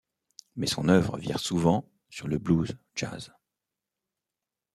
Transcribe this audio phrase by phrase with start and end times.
[0.55, 3.31] Mais son œuvre vire souvent sur le blues, jazz...